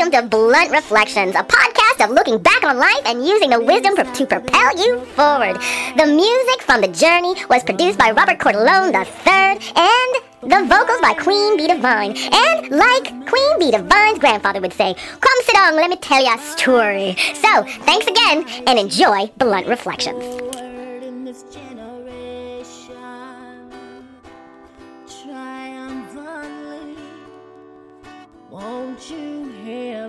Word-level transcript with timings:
welcome 0.00 0.18
to 0.18 0.34
Blunt 0.34 0.70
Reflections, 0.70 1.34
a 1.34 1.42
podcast 1.42 2.02
of 2.02 2.10
looking 2.10 2.38
back 2.38 2.64
on 2.64 2.78
life 2.78 3.02
and 3.04 3.26
using 3.26 3.50
the 3.50 3.60
wisdom 3.60 3.94
to 3.96 4.26
propel 4.26 4.78
you 4.78 5.04
forward. 5.04 5.56
The 5.98 6.06
music 6.06 6.62
from 6.62 6.80
The 6.80 6.88
Journey 6.88 7.34
was 7.50 7.62
produced 7.64 7.98
by 7.98 8.10
Robert 8.12 8.38
Corleone 8.38 8.94
III, 8.94 9.60
and 9.76 10.10
the 10.40 10.64
vocals 10.66 11.02
by 11.02 11.12
Queen 11.18 11.58
Bee 11.58 11.66
Divine. 11.66 12.16
And 12.16 12.70
like 12.70 13.28
Queen 13.28 13.58
Bee 13.58 13.72
Divine's 13.72 14.18
grandfather 14.18 14.62
would 14.62 14.72
say, 14.72 14.94
Come 14.94 15.42
sit 15.42 15.54
down, 15.54 15.76
let 15.76 15.90
me 15.90 15.96
tell 15.96 16.24
you 16.24 16.34
a 16.34 16.38
story. 16.38 17.16
So, 17.34 17.64
thanks 17.84 18.06
again, 18.06 18.46
and 18.66 18.78
enjoy 18.78 19.26
Blunt 19.36 19.66
Reflections. 19.66 20.24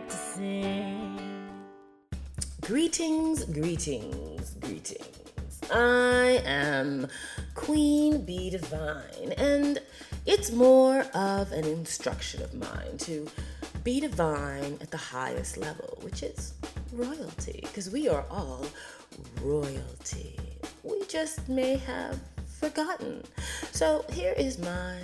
To 0.10 0.16
sing? 0.16 1.50
Greetings, 2.62 3.46
greetings, 3.46 4.55
greetings. 4.60 5.60
I 5.74 6.41
am 6.46 7.08
Queen 7.55 8.26
Bee 8.26 8.50
Divine, 8.50 9.34
and 9.38 9.80
it's 10.26 10.52
more 10.52 11.02
of 11.14 11.52
an 11.52 11.66
instruction 11.66 12.41
of 12.41 12.54
mine 12.54 12.98
to 13.00 13.27
be 13.84 14.00
divine 14.00 14.77
at 14.82 14.91
the 14.91 14.98
highest 14.98 15.58
level, 15.58 15.98
which 16.02 16.24
is 16.24 16.54
royalty, 16.94 17.62
because 17.63 17.90
we 17.90 18.08
are 18.08 18.26
all 18.30 18.66
royalty. 19.41 20.38
We 20.84 21.04
just 21.05 21.49
may 21.49 21.77
have 21.77 22.20
forgotten. 22.60 23.24
So 23.72 24.05
here 24.12 24.34
is 24.38 24.60
my 24.60 24.98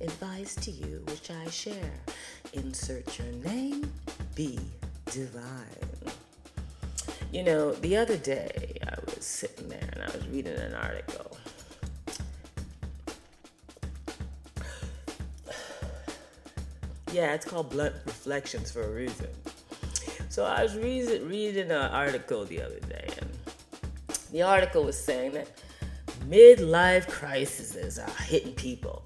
advice 0.00 0.54
to 0.56 0.70
you, 0.70 1.02
which 1.06 1.30
I 1.30 1.48
share. 1.50 1.92
Insert 2.52 3.18
your 3.18 3.28
name, 3.44 3.92
be 4.36 4.58
divine. 5.06 6.12
You 7.32 7.42
know, 7.42 7.72
the 7.72 7.96
other 7.96 8.18
day 8.18 8.76
I 8.86 8.94
was 9.06 9.24
sitting 9.24 9.68
there 9.70 9.88
and 9.94 10.02
I 10.02 10.14
was 10.14 10.28
reading 10.28 10.54
an 10.56 10.74
article. 10.74 11.36
Yeah, 17.12 17.32
it's 17.32 17.46
called 17.46 17.70
Blunt 17.70 17.94
Reflections 18.04 18.70
for 18.70 18.82
a 18.82 18.90
reason. 18.90 19.28
So 20.28 20.44
I 20.44 20.62
was 20.62 20.76
reading, 20.76 21.26
reading 21.26 21.70
an 21.70 21.90
article 21.90 22.44
the 22.44 22.60
other 22.60 22.80
day, 22.80 23.08
and 23.18 23.30
the 24.32 24.42
article 24.42 24.84
was 24.84 25.02
saying 25.02 25.32
that 25.32 25.48
midlife 26.28 27.08
crises 27.08 27.98
are 27.98 28.22
hitting 28.24 28.52
people. 28.52 29.02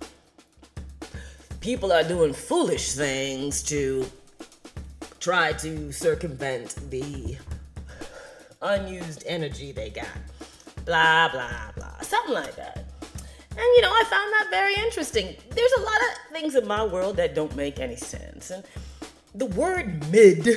People 1.61 1.93
are 1.93 2.03
doing 2.03 2.33
foolish 2.33 2.95
things 2.95 3.63
to 3.65 4.11
try 5.21 5.53
to 5.53 5.93
circumvent 5.93 6.75
the 6.91 7.37
unused 8.63 9.23
energy 9.27 9.71
they 9.73 9.91
got. 9.91 10.09
Blah, 10.85 11.29
blah, 11.29 11.71
blah. 11.77 12.01
Something 12.01 12.35
like 12.35 12.57
that. 12.57 12.85
And 13.51 13.59
you 13.59 13.83
know, 13.83 13.91
I 13.91 14.05
found 14.05 14.33
that 14.33 14.47
very 14.51 14.75
interesting. 14.85 15.37
There's 15.51 15.73
a 15.73 15.81
lot 15.81 15.97
of 16.01 16.33
things 16.33 16.55
in 16.55 16.67
my 16.67 16.85
world 16.85 17.17
that 17.17 17.35
don't 17.35 17.55
make 17.55 17.79
any 17.79 17.97
sense. 17.97 18.51
And 18.51 18.65
the 19.35 19.47
word 19.47 20.11
mid 20.11 20.49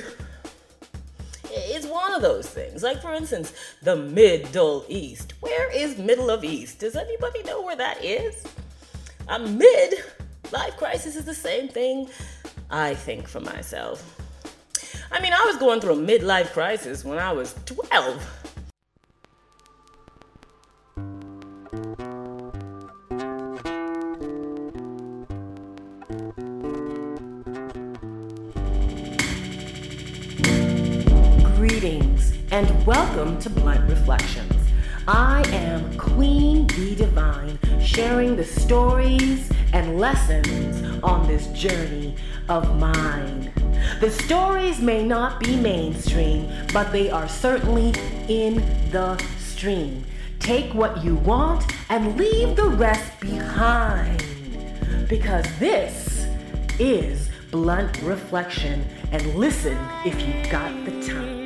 is 1.53 1.85
one 1.85 2.13
of 2.13 2.21
those 2.21 2.47
things. 2.47 2.83
Like, 2.83 3.01
for 3.01 3.13
instance, 3.13 3.53
the 3.81 3.95
Middle 3.95 4.85
East. 4.87 5.33
Where 5.41 5.69
is 5.71 5.97
Middle 5.97 6.29
of 6.29 6.43
East? 6.43 6.79
Does 6.79 6.95
anybody 6.95 7.43
know 7.43 7.61
where 7.61 7.75
that 7.75 8.03
is? 8.03 8.43
A 9.27 9.39
mid 9.39 9.95
life 10.51 10.77
crisis 10.77 11.15
is 11.15 11.25
the 11.25 11.33
same 11.33 11.67
thing, 11.67 12.09
I 12.69 12.93
think, 12.93 13.27
for 13.27 13.39
myself. 13.39 14.22
I 15.15 15.21
mean, 15.21 15.31
I 15.31 15.43
was 15.45 15.57
going 15.57 15.79
through 15.79 15.93
a 15.93 15.97
midlife 15.97 16.53
crisis 16.53 17.05
when 17.05 17.19
I 17.19 17.31
was 17.31 17.53
12. 17.67 18.39
Greetings 31.57 32.33
and 32.49 32.85
welcome 32.87 33.37
to 33.37 33.51
Blunt 33.51 33.87
Reflections. 33.87 34.51
I 35.07 35.43
am 35.49 35.95
Queen 35.95 36.65
Bee 36.65 36.95
Divine, 36.95 37.59
sharing 37.79 38.35
the 38.35 38.43
stories 38.43 39.51
and 39.73 39.99
lessons 39.99 41.03
on 41.03 41.27
this 41.27 41.45
journey 41.49 42.15
of 42.49 42.79
mine. 42.79 43.53
The 44.03 44.11
stories 44.11 44.81
may 44.81 45.01
not 45.01 45.39
be 45.39 45.55
mainstream, 45.55 46.51
but 46.73 46.91
they 46.91 47.09
are 47.09 47.29
certainly 47.29 47.93
in 48.27 48.55
the 48.91 49.17
stream. 49.37 50.03
Take 50.39 50.73
what 50.73 51.01
you 51.05 51.15
want 51.15 51.63
and 51.87 52.17
leave 52.17 52.57
the 52.57 52.67
rest 52.67 53.17
behind. 53.21 54.21
Because 55.07 55.45
this 55.57 56.27
is 56.79 57.29
Blunt 57.49 58.01
Reflection, 58.01 58.85
and 59.13 59.35
listen 59.35 59.77
if 60.05 60.19
you've 60.19 60.51
got 60.51 60.73
the 60.83 60.91
time. 61.07 61.39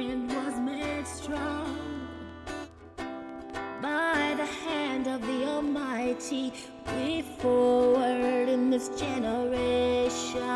We 6.97 7.22
forward 7.22 8.50
in 8.50 8.72
this 8.72 8.90
generation, 9.00 10.47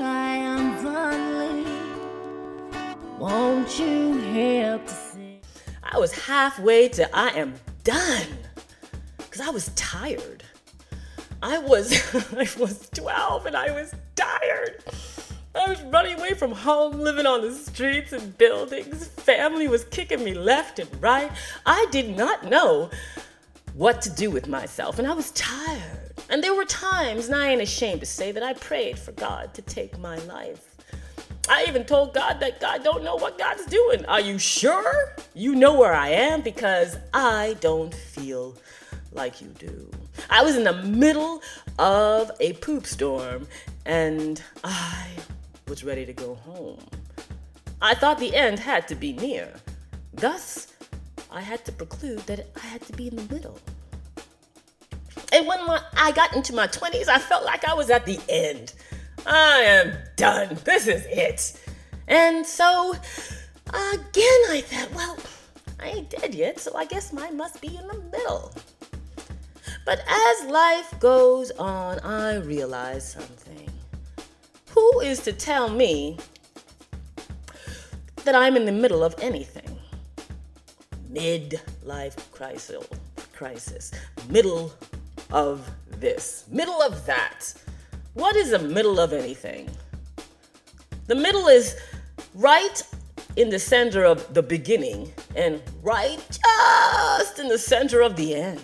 triumphantly. 0.00 1.70
Won't 3.18 3.78
you 3.78 4.16
help 4.18 4.86
to 4.86 4.94
sing? 4.94 5.40
I 5.82 5.98
was 5.98 6.12
halfway 6.12 6.88
to 6.90 7.14
I 7.14 7.28
am 7.30 7.52
done 7.84 8.28
because 9.18 9.42
I 9.42 9.50
was 9.50 9.68
tired. 9.76 10.42
I 11.42 11.58
was 11.58 11.92
I 12.32 12.48
was 12.58 12.88
12 12.94 13.44
and 13.44 13.54
I 13.54 13.72
was 13.72 13.94
tired. 14.16 14.82
I 15.54 15.68
was 15.68 15.82
running 15.82 16.18
away 16.18 16.32
from 16.32 16.52
home, 16.52 16.98
living 16.98 17.26
on 17.26 17.42
the 17.42 17.52
streets 17.52 18.14
and 18.14 18.38
buildings. 18.38 19.06
Family 19.08 19.68
was 19.68 19.84
kicking 19.84 20.24
me 20.24 20.32
left 20.32 20.78
and 20.78 20.88
right. 21.02 21.30
I 21.66 21.86
did 21.90 22.16
not 22.16 22.44
know 22.44 22.88
what 23.74 24.00
to 24.02 24.10
do 24.10 24.30
with 24.30 24.48
myself, 24.48 24.98
and 24.98 25.06
I 25.06 25.12
was 25.12 25.30
tired. 25.32 26.09
And 26.30 26.44
there 26.44 26.54
were 26.54 26.64
times, 26.64 27.26
and 27.26 27.34
I 27.34 27.48
ain't 27.48 27.60
ashamed 27.60 28.00
to 28.00 28.06
say 28.06 28.30
that 28.30 28.42
I 28.42 28.52
prayed 28.54 28.98
for 28.98 29.10
God 29.12 29.52
to 29.54 29.62
take 29.62 29.98
my 29.98 30.16
life. 30.20 30.76
I 31.48 31.64
even 31.66 31.84
told 31.84 32.14
God 32.14 32.38
that 32.38 32.60
God 32.60 32.84
don't 32.84 33.02
know 33.02 33.16
what 33.16 33.36
God's 33.36 33.66
doing. 33.66 34.06
Are 34.06 34.20
you 34.20 34.38
sure? 34.38 35.16
You 35.34 35.56
know 35.56 35.76
where 35.76 35.92
I 35.92 36.10
am 36.10 36.42
because 36.42 36.96
I 37.12 37.56
don't 37.60 37.92
feel 37.92 38.56
like 39.10 39.40
you 39.40 39.48
do. 39.58 39.90
I 40.30 40.42
was 40.44 40.56
in 40.56 40.62
the 40.62 40.74
middle 40.84 41.42
of 41.80 42.30
a 42.38 42.52
poop 42.54 42.86
storm 42.86 43.48
and 43.84 44.40
I 44.62 45.08
was 45.66 45.82
ready 45.82 46.06
to 46.06 46.12
go 46.12 46.36
home. 46.36 46.86
I 47.82 47.94
thought 47.94 48.20
the 48.20 48.36
end 48.36 48.60
had 48.60 48.86
to 48.86 48.94
be 48.94 49.14
near. 49.14 49.52
Thus, 50.14 50.68
I 51.32 51.40
had 51.40 51.64
to 51.64 51.72
preclude 51.72 52.20
that 52.20 52.46
I 52.54 52.60
had 52.60 52.82
to 52.82 52.92
be 52.92 53.08
in 53.08 53.16
the 53.16 53.34
middle. 53.34 53.58
And 55.40 55.48
when 55.48 55.64
my, 55.64 55.80
I 55.96 56.12
got 56.12 56.36
into 56.36 56.54
my 56.54 56.66
20s, 56.66 57.08
I 57.08 57.18
felt 57.18 57.46
like 57.46 57.64
I 57.64 57.72
was 57.72 57.88
at 57.88 58.04
the 58.04 58.20
end. 58.28 58.74
I 59.26 59.60
am 59.60 59.96
done. 60.16 60.58
This 60.64 60.86
is 60.86 61.06
it. 61.06 61.58
And 62.08 62.44
so, 62.46 62.92
again, 63.68 64.40
I 64.50 64.62
thought, 64.62 64.94
well, 64.94 65.16
I 65.80 65.88
ain't 65.88 66.10
dead 66.10 66.34
yet, 66.34 66.60
so 66.60 66.76
I 66.76 66.84
guess 66.84 67.14
mine 67.14 67.38
must 67.38 67.62
be 67.62 67.68
in 67.68 67.86
the 67.86 67.98
middle. 68.12 68.52
But 69.86 70.00
as 70.06 70.50
life 70.50 70.92
goes 71.00 71.50
on, 71.52 72.00
I 72.00 72.36
realize 72.36 73.10
something. 73.10 73.70
Who 74.72 75.00
is 75.00 75.20
to 75.20 75.32
tell 75.32 75.70
me 75.70 76.18
that 78.24 78.34
I'm 78.34 78.58
in 78.58 78.66
the 78.66 78.72
middle 78.72 79.02
of 79.02 79.14
anything? 79.22 79.78
Mid-life 81.08 82.30
crisis, 82.30 82.86
crisis, 83.32 83.90
middle 84.28 84.70
of 85.32 85.70
this, 85.98 86.44
middle 86.50 86.80
of 86.82 87.06
that. 87.06 87.52
What 88.14 88.36
is 88.36 88.50
the 88.50 88.58
middle 88.58 88.98
of 88.98 89.12
anything? 89.12 89.70
The 91.06 91.14
middle 91.14 91.48
is 91.48 91.76
right 92.34 92.82
in 93.36 93.50
the 93.50 93.58
center 93.58 94.04
of 94.04 94.34
the 94.34 94.42
beginning 94.42 95.12
and 95.36 95.62
right 95.82 96.20
just 96.28 97.38
in 97.38 97.48
the 97.48 97.58
center 97.58 98.00
of 98.00 98.16
the 98.16 98.34
end. 98.34 98.62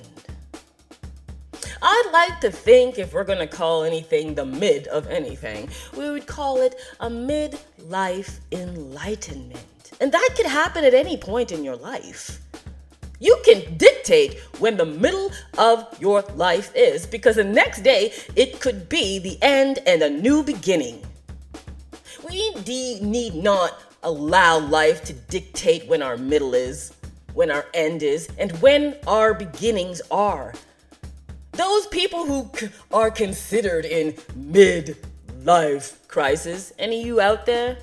I'd 1.83 2.11
like 2.13 2.41
to 2.41 2.51
think 2.51 2.99
if 2.99 3.13
we're 3.13 3.25
going 3.25 3.39
to 3.39 3.47
call 3.47 3.85
anything 3.85 4.35
the 4.35 4.45
mid 4.45 4.87
of 4.89 5.07
anything, 5.09 5.69
we 5.97 6.11
would 6.11 6.27
call 6.27 6.61
it 6.61 6.75
a 7.01 7.09
midlife 7.09 8.41
enlightenment. 8.51 9.93
And 10.01 10.11
that 10.13 10.31
could 10.37 10.47
happen 10.47 10.85
at 10.85 10.95
any 10.95 11.17
point 11.17 11.53
in 11.53 11.65
your 11.65 11.77
life. 11.77 12.41
You 13.19 13.41
can 13.45 13.77
dictate 13.77 14.39
when 14.59 14.77
the 14.77 14.85
middle 14.85 15.31
of 15.57 15.87
your 16.01 16.23
life 16.35 16.71
is 16.75 17.07
because 17.07 17.37
the 17.37 17.45
next 17.45 17.83
day 17.83 18.13
it 18.35 18.61
could 18.61 18.89
be 18.89 19.19
the 19.19 19.39
end 19.43 19.79
and 19.87 20.03
a 20.03 20.11
new 20.11 20.43
beginning. 20.43 21.03
We 22.29 22.53
need 23.01 23.35
not 23.35 23.81
allow 24.03 24.59
life 24.59 25.05
to 25.05 25.13
dictate 25.13 25.87
when 25.89 26.03
our 26.03 26.17
middle 26.17 26.55
is, 26.55 26.93
when 27.35 27.51
our 27.51 27.67
end 27.73 28.03
is, 28.03 28.29
and 28.39 28.53
when 28.61 28.97
our 29.07 29.33
beginnings 29.33 30.03
are. 30.11 30.53
Those 31.53 31.87
people 31.87 32.27
who 32.27 32.51
are 32.93 33.11
considered 33.11 33.87
in 33.87 34.15
mid-life 34.35 36.07
crisis, 36.09 36.73
any 36.79 37.01
of 37.01 37.07
you 37.07 37.21
out 37.21 37.47
there? 37.47 37.79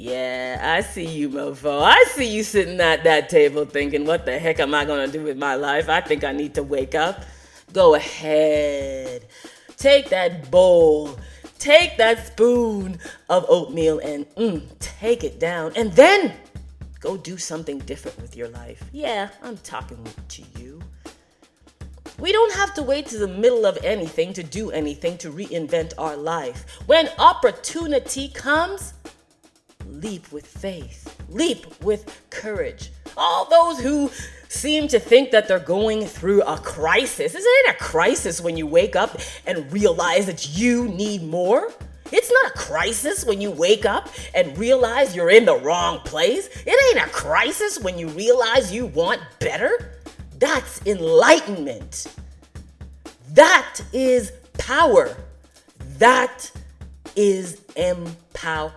Yeah, 0.00 0.60
I 0.62 0.82
see 0.82 1.06
you, 1.06 1.28
mofo. 1.28 1.82
I 1.82 2.04
see 2.12 2.28
you 2.32 2.44
sitting 2.44 2.80
at 2.80 3.02
that 3.02 3.28
table 3.28 3.64
thinking, 3.64 4.04
what 4.04 4.26
the 4.26 4.38
heck 4.38 4.60
am 4.60 4.72
I 4.72 4.84
gonna 4.84 5.08
do 5.08 5.24
with 5.24 5.36
my 5.36 5.56
life? 5.56 5.88
I 5.88 6.00
think 6.00 6.22
I 6.22 6.30
need 6.30 6.54
to 6.54 6.62
wake 6.62 6.94
up. 6.94 7.24
Go 7.72 7.96
ahead. 7.96 9.26
Take 9.76 10.08
that 10.10 10.52
bowl, 10.52 11.18
take 11.58 11.96
that 11.96 12.28
spoon 12.28 13.00
of 13.28 13.44
oatmeal 13.48 13.98
and 13.98 14.24
mm, 14.36 14.62
take 14.78 15.24
it 15.24 15.40
down. 15.40 15.72
And 15.74 15.92
then 15.94 16.32
go 17.00 17.16
do 17.16 17.36
something 17.36 17.80
different 17.80 18.22
with 18.22 18.36
your 18.36 18.50
life. 18.50 18.80
Yeah, 18.92 19.30
I'm 19.42 19.56
talking 19.56 20.06
to 20.28 20.42
you. 20.60 20.80
We 22.20 22.32
don't 22.32 22.52
have 22.54 22.74
to 22.74 22.82
wait 22.82 23.06
to 23.06 23.18
the 23.18 23.28
middle 23.28 23.64
of 23.64 23.78
anything 23.84 24.32
to 24.34 24.42
do 24.42 24.70
anything 24.70 25.18
to 25.18 25.30
reinvent 25.30 25.92
our 25.98 26.16
life. 26.16 26.66
When 26.86 27.08
opportunity 27.18 28.28
comes, 28.28 28.94
leap 30.00 30.30
with 30.32 30.46
faith, 30.46 31.16
leap 31.28 31.66
with 31.82 32.22
courage. 32.30 32.90
All 33.16 33.44
those 33.46 33.80
who 33.80 34.10
seem 34.48 34.88
to 34.88 34.98
think 34.98 35.30
that 35.30 35.48
they're 35.48 35.58
going 35.58 36.06
through 36.06 36.42
a 36.42 36.58
crisis. 36.58 37.34
Isn't 37.34 37.44
it 37.44 37.74
a 37.74 37.78
crisis 37.78 38.40
when 38.40 38.56
you 38.56 38.66
wake 38.66 38.96
up 38.96 39.18
and 39.46 39.70
realize 39.72 40.26
that 40.26 40.56
you 40.56 40.88
need 40.88 41.22
more? 41.22 41.72
It's 42.10 42.32
not 42.42 42.52
a 42.52 42.58
crisis 42.58 43.24
when 43.24 43.40
you 43.40 43.50
wake 43.50 43.84
up 43.84 44.08
and 44.34 44.56
realize 44.56 45.14
you're 45.14 45.30
in 45.30 45.44
the 45.44 45.56
wrong 45.56 45.98
place. 46.00 46.48
It 46.66 46.96
ain't 46.96 47.06
a 47.06 47.10
crisis 47.10 47.78
when 47.80 47.98
you 47.98 48.08
realize 48.08 48.72
you 48.72 48.86
want 48.86 49.20
better. 49.40 49.92
That's 50.38 50.80
enlightenment. 50.86 52.06
That 53.32 53.80
is 53.92 54.32
power. 54.54 55.16
That 55.98 56.50
is 57.14 57.60
empowerment. 57.76 58.72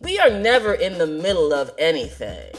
We 0.00 0.18
are 0.18 0.30
never 0.30 0.74
in 0.74 0.98
the 0.98 1.06
middle 1.06 1.52
of 1.52 1.70
anything. 1.78 2.54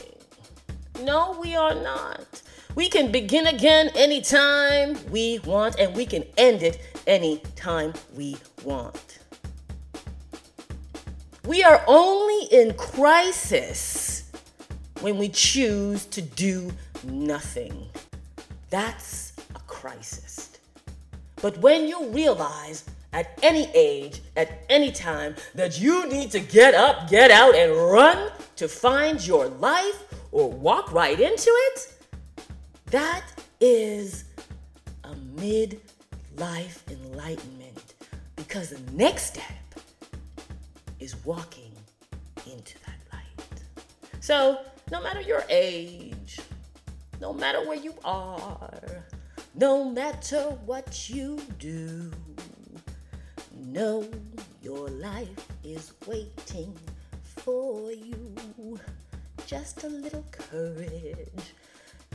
No, 1.04 1.38
we 1.40 1.56
are 1.56 1.76
not. 1.76 2.42
We 2.76 2.90
can 2.90 3.12
begin 3.12 3.48
again 3.48 3.90
anytime 3.96 4.98
we 5.10 5.40
want, 5.40 5.80
and 5.80 5.96
we 5.96 6.06
can 6.06 6.24
end 6.38 6.64
it 6.64 6.80
anytime 7.08 7.94
we 8.16 8.38
want. 8.64 9.20
We 11.46 11.64
are 11.64 11.84
only 11.88 12.48
in 12.52 12.74
crisis 12.76 14.30
when 15.02 15.18
we 15.18 15.30
choose 15.30 16.06
to 16.08 16.22
do 16.22 16.72
nothing. 17.04 17.88
That's 18.70 19.34
a 19.56 19.60
crisis. 19.60 20.58
But 21.42 21.58
when 21.60 21.88
you 21.88 22.10
realize 22.10 22.84
at 23.14 23.38
any 23.42 23.70
age, 23.74 24.22
at 24.36 24.64
any 24.70 24.92
time, 24.92 25.36
that 25.56 25.80
you 25.80 26.08
need 26.10 26.32
to 26.32 26.40
get 26.40 26.74
up, 26.74 27.10
get 27.10 27.32
out, 27.32 27.56
and 27.56 27.72
run 27.72 28.32
to 28.58 28.68
find 28.68 29.26
your 29.26 29.48
life 29.48 30.04
or 30.32 30.52
walk 30.52 30.92
right 30.92 31.20
into 31.20 31.50
it, 31.50 31.94
that 32.88 33.24
is 33.60 34.26
a 35.04 35.14
midlife 35.36 36.80
enlightenment. 36.90 37.94
Because 38.36 38.70
the 38.70 38.92
next 38.92 39.34
step 39.34 39.44
is 41.00 41.16
walking 41.26 41.72
into 42.46 42.78
that 42.86 43.00
light. 43.14 43.62
So, 44.20 44.62
no 44.92 45.02
matter 45.02 45.22
your 45.22 45.44
age, 45.50 46.40
no 47.20 47.34
matter 47.34 47.68
where 47.68 47.78
you 47.78 47.94
are, 48.04 49.04
no 49.56 49.84
matter 49.90 50.42
what 50.66 51.10
you 51.10 51.42
do, 51.60 52.12
know 53.68 54.08
your 54.62 54.90
life 54.90 55.48
is 55.64 55.94
waiting 56.06 56.78
for 57.24 57.92
you. 57.92 58.36
Just 59.46 59.84
a 59.84 59.90
little 59.90 60.26
courage, 60.32 61.54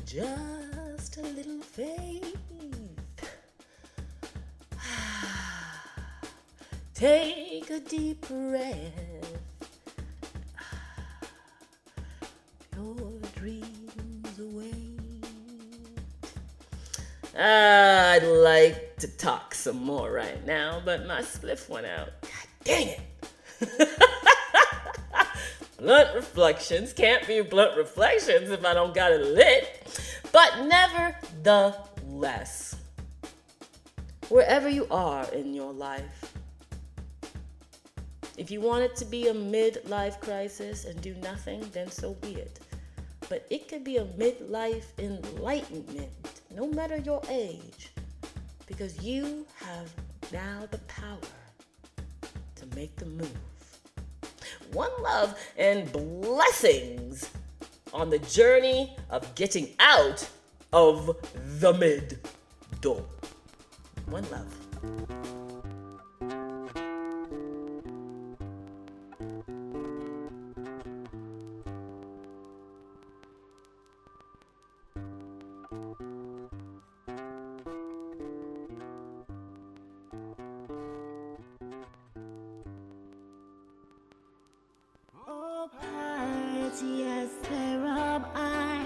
just 0.04 1.16
a 1.18 1.22
little 1.22 1.60
faith. 1.60 2.36
Take 6.94 7.70
a 7.70 7.80
deep 7.80 8.26
breath. 8.28 9.40
Your 12.76 12.96
dreams 13.34 14.38
await. 14.38 15.00
Ah, 17.36 18.12
I'd 18.12 18.24
like 18.24 18.91
to 19.02 19.08
talk 19.08 19.52
some 19.52 19.82
more 19.82 20.10
right 20.12 20.46
now, 20.46 20.80
but 20.84 21.06
my 21.08 21.20
spliff 21.22 21.68
went 21.68 21.86
out. 21.86 22.10
God 22.22 22.30
dang 22.62 22.88
it. 22.88 23.00
blunt 25.76 26.14
reflections 26.14 26.92
can't 26.92 27.26
be 27.26 27.40
blunt 27.40 27.76
reflections 27.76 28.50
if 28.50 28.64
I 28.64 28.74
don't 28.74 28.94
got 28.94 29.10
it 29.10 29.26
lit. 29.26 30.00
But 30.30 30.66
nevertheless, 31.44 32.76
wherever 34.28 34.68
you 34.68 34.86
are 34.88 35.28
in 35.32 35.52
your 35.52 35.72
life, 35.72 36.32
if 38.38 38.52
you 38.52 38.60
want 38.60 38.84
it 38.84 38.94
to 38.96 39.04
be 39.04 39.26
a 39.26 39.34
midlife 39.34 40.20
crisis 40.20 40.84
and 40.84 41.00
do 41.02 41.14
nothing, 41.16 41.68
then 41.72 41.90
so 41.90 42.14
be 42.14 42.34
it. 42.34 42.60
But 43.28 43.48
it 43.50 43.66
could 43.66 43.82
be 43.82 43.96
a 43.96 44.04
midlife 44.04 44.96
enlightenment, 45.00 46.40
no 46.54 46.68
matter 46.68 46.98
your 46.98 47.20
age, 47.28 47.90
because 48.72 49.02
you 49.02 49.46
have 49.56 49.92
now 50.32 50.66
the 50.70 50.78
power 50.78 51.18
to 52.54 52.66
make 52.74 52.96
the 52.96 53.04
move. 53.04 53.38
One 54.72 54.90
love 55.02 55.38
and 55.58 55.92
blessings 55.92 57.28
on 57.92 58.08
the 58.08 58.18
journey 58.20 58.96
of 59.10 59.34
getting 59.34 59.68
out 59.78 60.26
of 60.72 61.14
the 61.60 61.74
mid 61.74 62.18
door. 62.80 63.04
One 64.06 64.24
love. 64.30 65.51
I 88.34 88.84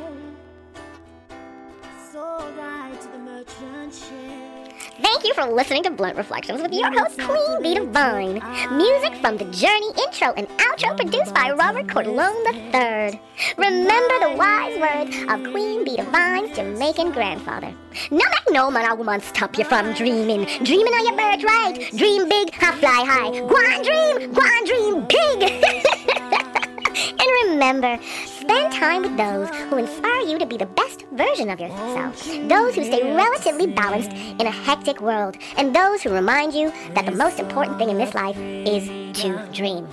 sold 2.13 2.59
I 2.61 2.93
to 3.01 3.09
the 3.09 3.19
merchant 3.19 3.95
ship. 3.95 4.75
Thank 5.01 5.25
you 5.25 5.33
for 5.33 5.47
listening 5.47 5.83
to 5.85 5.91
Blunt 5.91 6.19
Reflections 6.19 6.61
with 6.61 6.75
your 6.75 6.93
host, 6.93 7.19
Queen 7.19 7.63
Bee 7.63 7.75
Divine. 7.75 8.43
Music 8.77 9.15
from 9.23 9.39
The 9.39 9.47
Journey 9.47 9.89
intro 10.05 10.35
and 10.37 10.47
outro 10.59 10.95
produced 10.97 11.33
by 11.33 11.51
Robert 11.53 11.89
Corleone 11.89 12.47
III. 12.47 13.19
Remember 13.57 14.19
the 14.21 14.35
wise 14.37 14.79
words 14.79 15.17
of 15.31 15.51
Queen 15.53 15.85
Bee 15.85 15.97
Divine's 15.97 16.55
Jamaican 16.55 17.13
grandfather. 17.13 17.75
No 18.11 18.19
make 18.19 18.51
no 18.51 18.71
man 18.71 18.91
or 18.91 18.95
woman 18.95 19.23
stop 19.23 19.57
you 19.57 19.65
from 19.65 19.95
dreaming. 19.95 20.45
Dreaming 20.65 20.93
on 20.93 21.07
your 21.07 21.17
birthright. 21.17 21.91
Dream 21.97 22.29
big, 22.29 22.53
ha 22.55 22.73
fly 22.73 23.05
high. 23.09 23.31
Go 23.31 23.57
on 23.57 23.83
dream, 23.83 24.33
go 24.33 24.43
on 24.43 24.65
dream 24.67 25.07
big. 25.41 26.03
And 27.09 27.51
remember, 27.51 27.99
spend 28.25 28.73
time 28.73 29.03
with 29.03 29.17
those 29.17 29.49
who 29.69 29.79
inspire 29.79 30.21
you 30.23 30.39
to 30.39 30.47
be 30.47 30.57
the 30.57 30.67
best 30.67 31.05
version 31.13 31.51
of 31.51 31.61
yourself. 31.61 32.25
Those 32.49 32.75
who 32.75 32.85
stay 32.85 33.03
relatively 33.15 33.67
balanced 33.67 34.13
in 34.13 34.47
a 34.47 34.51
hectic 34.51 35.01
world. 35.01 35.37
And 35.57 35.75
those 35.75 36.03
who 36.03 36.11
remind 36.11 36.55
you 36.55 36.73
that 36.95 37.07
the 37.07 37.13
most 37.13 37.39
important 37.39 37.79
thing 37.79 37.91
in 37.91 37.99
this 37.99 38.15
life 38.15 38.37
is 38.39 38.89
to 39.21 39.49
dream. 39.53 39.89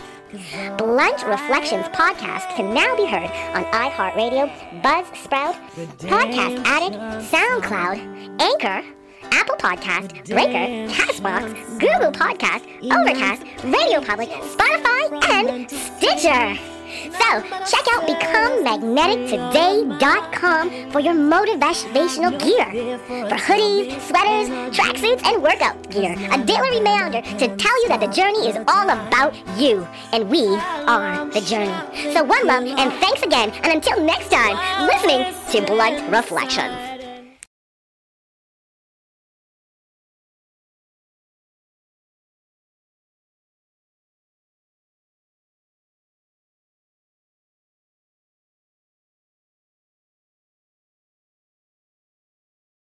Blunt 0.78 1.24
Reflections 1.28 1.86
podcast 1.90 2.48
can 2.56 2.74
now 2.74 2.96
be 2.96 3.06
heard 3.06 3.30
on 3.54 3.66
iHeartRadio, 3.66 4.50
Buzzsprout, 4.82 5.56
Podcast 6.00 6.64
Addict, 6.66 6.96
SoundCloud, 7.32 8.42
Anchor, 8.42 8.84
Apple 9.32 9.56
Podcast, 9.56 10.28
Breaker, 10.28 10.92
Castbox, 10.92 11.80
Google 11.80 12.12
Podcast, 12.12 12.64
Overcast, 12.92 13.44
Radio 13.64 14.02
Public, 14.02 14.30
Spotify, 14.30 15.30
and 15.30 15.70
Stitcher. 15.70 16.73
So, 17.12 17.42
check 17.66 17.86
out 17.94 18.08
BecomeMagneticToday.com 18.08 20.92
for 20.92 21.00
your 21.00 21.14
motivational 21.14 22.38
gear. 22.40 22.98
For 23.08 23.36
hoodies, 23.36 24.00
sweaters, 24.02 24.50
tracksuits, 24.76 25.24
and 25.26 25.42
workout 25.42 25.90
gear. 25.90 26.16
A 26.32 26.38
daily 26.44 26.78
reminder 26.78 27.22
to 27.22 27.48
tell 27.58 27.82
you 27.84 27.90
that 27.90 28.00
the 28.00 28.08
journey 28.08 28.48
is 28.50 28.58
all 28.68 28.90
about 28.90 29.34
you, 29.58 29.88
and 30.12 30.30
we 30.30 30.46
are 30.88 31.26
the 31.30 31.42
journey. 31.42 31.74
So, 32.14 32.24
one 32.24 32.46
love, 32.46 32.66
and 32.66 32.92
thanks 32.94 33.24
again, 33.24 33.52
and 33.64 33.74
until 33.74 34.00
next 34.02 34.30
time, 34.30 34.58
listening 34.88 35.26
to 35.52 35.62
Blunt 35.66 36.02
Reflections. 36.12 36.93